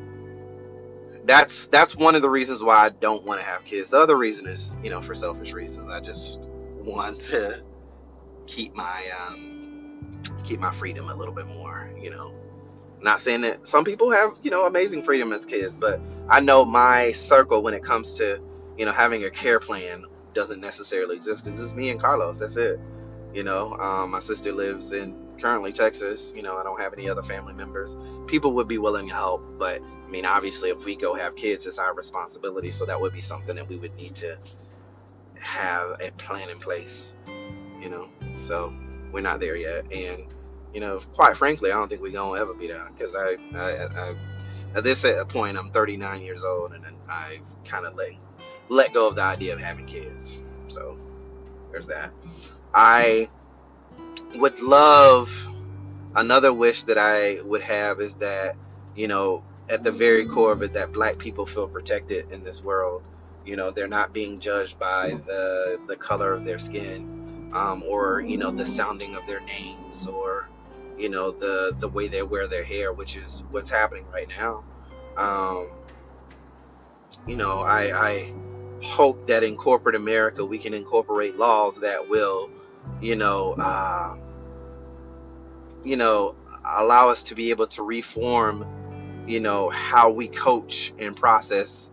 [1.25, 3.91] that's that's one of the reasons why I don't want to have kids.
[3.91, 5.91] The other reason is, you know, for selfish reasons.
[5.91, 6.49] I just
[6.79, 7.63] want to
[8.47, 11.91] keep my um, keep my freedom a little bit more.
[12.01, 12.33] You know,
[13.01, 16.65] not saying that some people have you know amazing freedom as kids, but I know
[16.65, 18.41] my circle when it comes to
[18.77, 20.05] you know having a care plan
[20.35, 21.47] doesn't necessarily exist.
[21.47, 22.37] It's just me and Carlos.
[22.37, 22.79] That's it.
[23.33, 26.33] You know, um, my sister lives in currently Texas.
[26.35, 27.97] You know, I don't have any other family members.
[28.27, 31.67] People would be willing to help, but I mean, obviously, if we go have kids,
[31.67, 32.71] it's our responsibility.
[32.71, 34.37] So that would be something that we would need to
[35.39, 37.13] have a plan in place,
[37.81, 38.09] you know.
[38.37, 38.73] So
[39.13, 40.25] we're not there yet, and
[40.77, 43.87] you know, quite frankly, I don't think we're gonna ever be there because I, I,
[43.87, 44.15] I,
[44.75, 48.11] at this point, I'm 39 years old, and I've kind of let
[48.69, 50.37] let go of the idea of having kids.
[50.69, 50.99] So
[51.73, 52.13] there's that.
[52.75, 53.31] I
[54.35, 55.31] would love
[56.15, 58.57] another wish that I would have is that
[58.95, 62.63] you know at the very core of it that black people feel protected in this
[62.63, 63.03] world.
[63.47, 68.21] You know, they're not being judged by the the color of their skin, um, or
[68.21, 70.51] you know the sounding of their names, or
[70.99, 74.65] you know the the way they wear their hair, which is what's happening right now.
[75.17, 75.71] Um,
[77.27, 78.35] you know, I, I
[78.83, 82.51] hope that in corporate America we can incorporate laws that will,
[83.01, 84.17] you know, uh,
[85.85, 88.67] you know, allow us to be able to reform
[89.27, 91.91] you know how we coach and process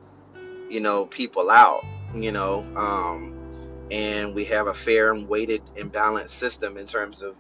[0.70, 1.84] you know people out
[2.16, 3.34] you know um
[3.92, 7.36] and we have a fair and weighted and balanced system in terms of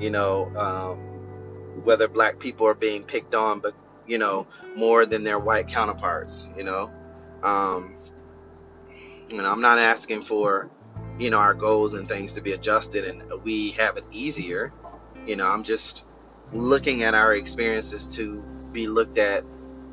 [0.00, 0.98] you know um
[1.84, 3.74] whether black people are being picked on but
[4.06, 6.90] you know more than their white counterparts you know
[7.42, 7.94] um
[9.30, 10.70] and i'm not asking for
[11.18, 14.72] you know our goals and things to be adjusted and we have it easier
[15.26, 16.04] you know i'm just
[16.52, 19.44] looking at our experiences to be looked at,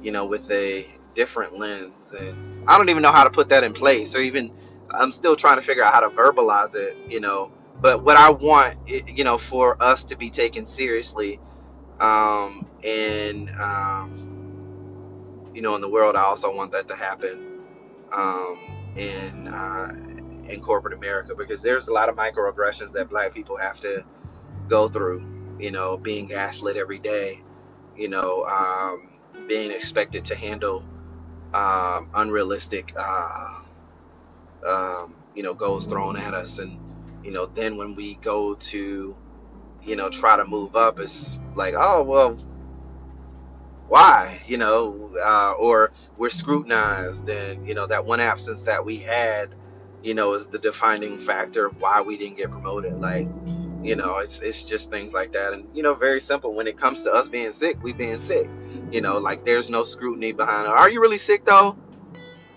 [0.02, 2.14] you know, with a different lens.
[2.18, 4.52] And I don't even know how to put that in place, or even
[4.92, 7.52] I'm still trying to figure out how to verbalize it, you know.
[7.84, 11.42] But what I want, you know, for us to be taken seriously,
[12.00, 14.38] um, and um,
[15.54, 17.60] you know, in the world, I also want that to happen
[18.14, 19.94] um, in uh,
[20.50, 24.04] in corporate America because there's a lot of microaggressions that Black people have to
[24.70, 25.26] go through.
[25.60, 27.38] You know, being gaslit every day
[27.96, 29.10] you know, um,
[29.48, 30.86] being expected to handle
[31.54, 33.50] um, unrealistic, uh,
[34.68, 36.60] um, you know, goals thrown at us.
[36.60, 36.80] And,
[37.24, 39.16] you know, then when we go to,
[39.84, 42.38] you know, try to move up, it's like, oh, well,
[43.88, 47.28] why, you know, uh, or we're scrutinized.
[47.30, 49.56] And, you know, that one absence that we had,
[50.02, 53.00] you know, is the defining factor of why we didn't get promoted.
[53.00, 53.28] Like,
[53.84, 56.54] you know, it's it's just things like that, and you know, very simple.
[56.54, 58.50] When it comes to us being sick, we being sick.
[58.92, 60.72] You know, like there's no scrutiny behind it.
[60.72, 61.78] Are you really sick though?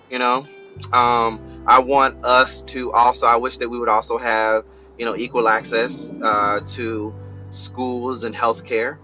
[0.08, 0.46] You know,
[0.92, 3.26] um, I want us to also.
[3.26, 4.64] I wish that we would also have
[4.98, 7.14] you know equal access uh, to
[7.50, 8.98] schools and healthcare,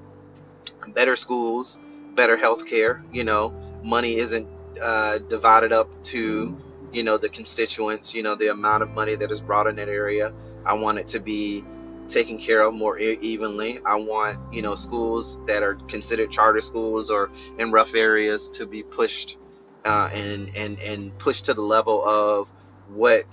[0.88, 1.76] better schools,
[2.14, 3.02] better healthcare.
[3.12, 3.50] You know,
[3.82, 4.48] money isn't
[4.80, 6.56] uh, divided up to
[6.92, 8.14] you know the constituents.
[8.14, 10.32] You know, the amount of money that is brought in that area.
[10.64, 11.64] I want it to be
[12.08, 13.80] taken care of more evenly.
[13.84, 18.66] I want, you know, schools that are considered charter schools or in rough areas to
[18.66, 19.38] be pushed
[19.85, 22.49] uh, and and and pushed to the level of
[22.87, 23.26] what,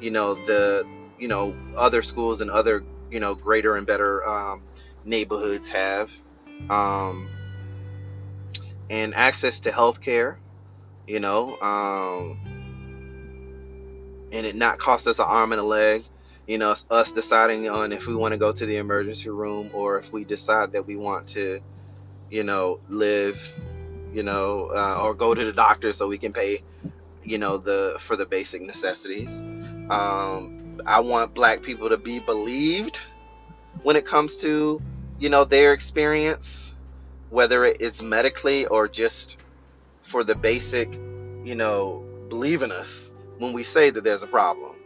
[0.00, 0.86] you know, the
[1.18, 4.62] you know other schools and other you know greater and better um,
[5.04, 6.10] neighborhoods have,
[6.70, 7.28] um,
[8.90, 10.38] and access to health care,
[11.06, 12.38] you know, um,
[14.32, 16.04] and it not cost us an arm and a leg.
[16.46, 19.98] You know, us deciding on if we want to go to the emergency room or
[19.98, 21.58] if we decide that we want to,
[22.28, 23.38] you know, live,
[24.14, 26.62] you know, uh, or go to the doctor so we can pay,
[27.22, 29.30] you know, the for the basic necessities.
[29.90, 33.00] Um, I want black people to be believed
[33.82, 34.80] when it comes to,
[35.18, 36.72] you know, their experience,
[37.30, 39.38] whether it's medically or just
[40.02, 40.92] for the basic,
[41.44, 44.76] you know, believing us when we say that there's a problem.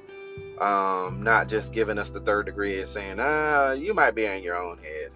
[0.60, 4.42] Um, not just giving us the third degree and saying, ah, you might be in
[4.42, 5.12] your own head,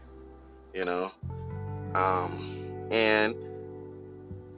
[0.73, 1.11] you know.
[1.95, 3.35] Um, and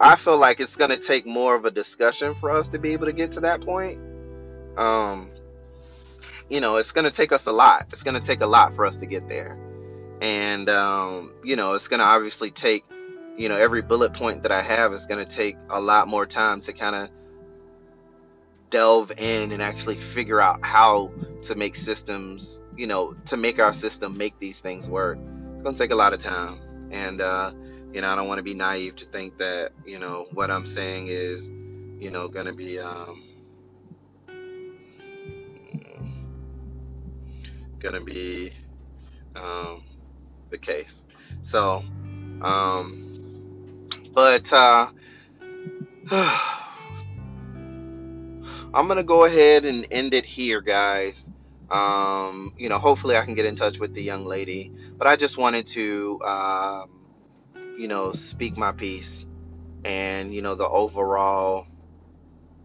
[0.00, 3.06] I feel like it's gonna take more of a discussion for us to be able
[3.06, 3.98] to get to that point.
[4.76, 5.30] Um,
[6.48, 7.86] you know, it's gonna take us a lot.
[7.92, 9.56] It's gonna take a lot for us to get there,
[10.20, 12.84] and um, you know, it's gonna obviously take,
[13.36, 16.60] you know, every bullet point that I have is gonna take a lot more time
[16.62, 17.10] to kind of
[18.70, 23.72] delve in and actually figure out how to make systems, you know, to make our
[23.72, 25.18] system make these things work.
[25.54, 26.58] It's gonna take a lot of time,
[26.90, 27.52] and uh,
[27.94, 30.66] you know, I don't want to be naive to think that you know what I'm
[30.66, 31.46] saying is,
[32.02, 33.22] you know, gonna be um,
[37.78, 38.50] gonna be
[39.36, 39.84] um,
[40.50, 41.04] the case.
[41.42, 41.84] So,
[42.42, 43.78] um,
[44.12, 44.88] but uh,
[48.74, 51.28] I'm gonna go ahead and end it here, guys.
[51.70, 55.14] Um, you know, hopefully I can get in touch with the young lady, but I
[55.14, 57.03] just wanted to, um,
[57.78, 59.26] you know, speak my piece.
[59.84, 61.66] And you know, the overall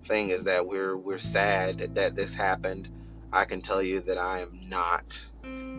[0.07, 2.89] thing is that we're we're sad that this happened
[3.31, 5.19] I can tell you that I am not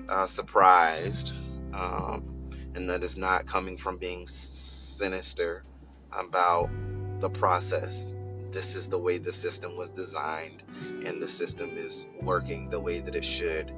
[0.09, 1.33] uh, surprised,
[1.75, 5.65] um, and that is not coming from being sinister
[6.13, 6.71] about
[7.19, 8.13] the process.
[8.53, 10.63] This is the way the system was designed,
[11.05, 13.73] and the system is working the way that it should,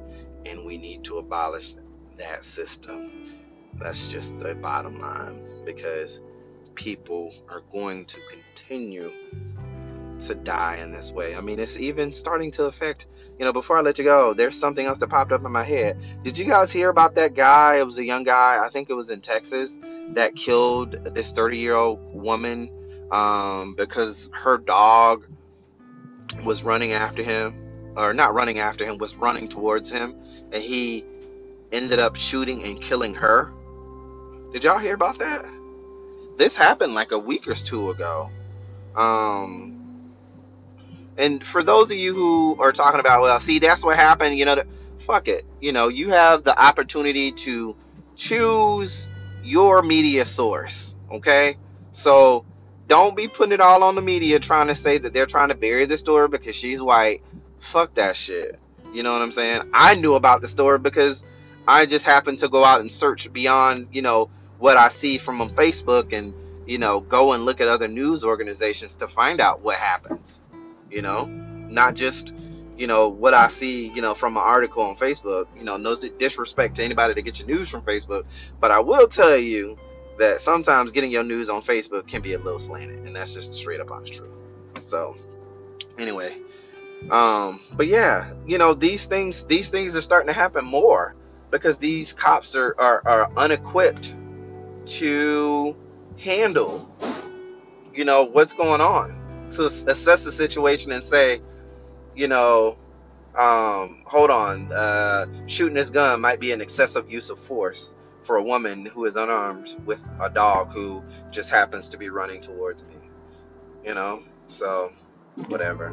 [0.44, 1.74] and we need to abolish
[2.18, 3.11] that system.
[3.75, 6.20] That's just the bottom line because
[6.75, 9.11] people are going to continue
[10.27, 11.35] to die in this way.
[11.35, 13.07] I mean, it's even starting to affect
[13.39, 15.64] you know, before I let you go, there's something else that popped up in my
[15.64, 15.99] head.
[16.23, 17.79] Did you guys hear about that guy?
[17.79, 19.79] It was a young guy, I think it was in Texas,
[20.11, 22.70] that killed this 30 year old woman
[23.11, 25.27] um, because her dog
[26.45, 27.55] was running after him,
[27.97, 30.14] or not running after him, was running towards him,
[30.53, 31.05] and he
[31.73, 33.53] ended up shooting and killing her.
[34.53, 35.46] Did y'all hear about that?
[36.36, 38.30] This happened like a week or two ago.
[38.94, 40.12] Um,
[41.16, 44.44] and for those of you who are talking about, well, see, that's what happened, you
[44.44, 44.66] know, the,
[45.07, 45.46] fuck it.
[45.61, 47.74] You know, you have the opportunity to
[48.16, 49.09] choose
[49.42, 51.57] your media source, okay?
[51.92, 52.44] So
[52.88, 55.55] don't be putting it all on the media trying to say that they're trying to
[55.55, 57.22] bury the story because she's white.
[57.72, 58.59] Fuck that shit.
[58.92, 59.70] You know what I'm saying?
[59.72, 61.24] I knew about the story because
[61.66, 64.28] I just happened to go out and search beyond, you know,
[64.62, 66.32] what I see from on Facebook and,
[66.66, 70.40] you know, go and look at other news organizations to find out what happens
[70.92, 72.32] you know, not just
[72.76, 75.46] you know what I see, you know, from an article on Facebook.
[75.56, 78.24] You know, no disrespect to anybody that gets your news from Facebook,
[78.60, 79.76] but I will tell you
[80.18, 83.54] that sometimes getting your news on Facebook can be a little slanted, and that's just
[83.54, 84.30] straight up honest truth.
[84.84, 85.16] So,
[85.98, 86.36] anyway,
[87.10, 91.14] um, but yeah, you know, these things these things are starting to happen more
[91.50, 94.14] because these cops are are, are unequipped
[94.87, 95.76] to
[96.18, 96.89] handle,
[97.95, 101.41] you know, what's going on to assess the situation and say,
[102.14, 102.76] you know,
[103.37, 108.37] um, hold on, uh, shooting this gun might be an excessive use of force for
[108.37, 112.83] a woman who is unarmed with a dog who just happens to be running towards
[112.85, 112.97] me.
[113.85, 114.93] You know, so
[115.49, 115.89] whatever.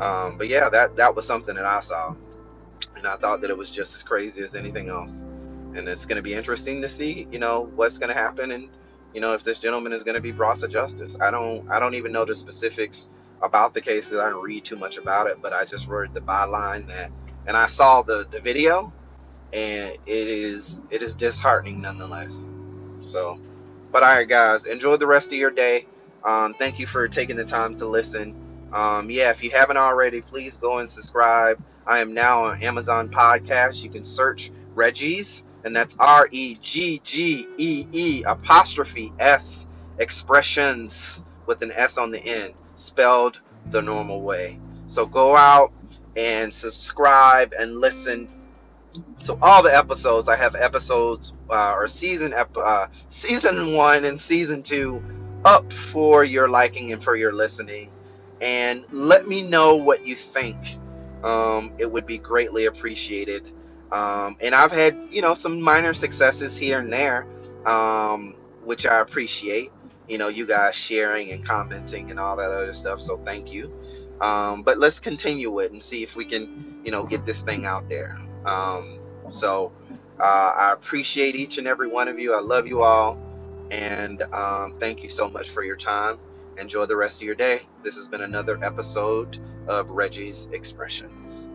[0.00, 2.14] Um, but yeah, that that was something that I saw,
[2.96, 5.24] and I thought that it was just as crazy as anything else.
[5.74, 8.70] And it's going to be interesting to see, you know, what's going to happen and
[9.14, 11.16] you know, if this gentleman is going to be brought to justice.
[11.20, 13.08] I don't, I don't even know the specifics
[13.42, 14.14] about the cases.
[14.14, 17.10] I didn't read too much about it, but I just read the byline that,
[17.46, 18.92] and I saw the the video,
[19.52, 22.46] and it is it is disheartening nonetheless.
[23.00, 23.40] So,
[23.92, 25.86] but all right, guys, enjoy the rest of your day.
[26.24, 28.34] Um, thank you for taking the time to listen.
[28.72, 31.62] Um, yeah, if you haven't already, please go and subscribe.
[31.86, 33.82] I am now on Amazon Podcast.
[33.82, 39.66] You can search Reggee's and that's R E G G E E apostrophe S
[39.98, 43.40] expressions with an S on the end, spelled
[43.70, 44.60] the normal way.
[44.86, 45.72] So go out
[46.16, 48.28] and subscribe and listen
[49.24, 54.20] to all the episodes I have episodes uh, or season ep- uh, season one and
[54.20, 55.02] season two
[55.44, 57.90] up for your liking and for your listening,
[58.40, 60.56] and let me know what you think.
[61.24, 63.50] Um, it would be greatly appreciated.
[63.92, 67.26] Um, and I've had you know some minor successes here and there,
[67.66, 68.34] um,
[68.64, 69.72] which I appreciate.
[70.08, 73.00] You know, you guys sharing and commenting and all that other stuff.
[73.00, 73.72] So thank you.
[74.20, 77.64] Um, but let's continue it and see if we can, you know, get this thing
[77.66, 78.18] out there.
[78.44, 79.72] Um, so
[80.20, 82.34] uh, I appreciate each and every one of you.
[82.34, 83.18] I love you all.
[83.70, 86.18] And um, thank you so much for your time.
[86.58, 87.62] Enjoy the rest of your day.
[87.84, 89.38] This has been another episode
[89.68, 91.49] of Reggee's Expressions.